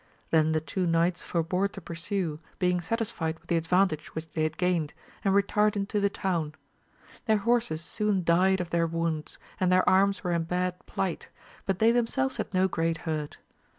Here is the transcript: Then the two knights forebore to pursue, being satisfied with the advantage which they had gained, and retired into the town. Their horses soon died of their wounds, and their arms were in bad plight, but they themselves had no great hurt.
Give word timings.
Then 0.31 0.51
the 0.53 0.59
two 0.59 0.87
knights 0.87 1.21
forebore 1.21 1.67
to 1.67 1.79
pursue, 1.79 2.39
being 2.57 2.81
satisfied 2.81 3.37
with 3.39 3.49
the 3.49 3.55
advantage 3.55 4.15
which 4.15 4.31
they 4.31 4.41
had 4.41 4.57
gained, 4.57 4.95
and 5.23 5.35
retired 5.35 5.75
into 5.75 5.99
the 5.99 6.09
town. 6.09 6.55
Their 7.27 7.37
horses 7.37 7.83
soon 7.83 8.23
died 8.23 8.59
of 8.59 8.71
their 8.71 8.87
wounds, 8.87 9.37
and 9.59 9.71
their 9.71 9.87
arms 9.87 10.23
were 10.23 10.31
in 10.31 10.45
bad 10.45 10.83
plight, 10.87 11.29
but 11.67 11.77
they 11.77 11.91
themselves 11.91 12.37
had 12.37 12.51
no 12.51 12.67
great 12.67 12.97
hurt. 13.05 13.37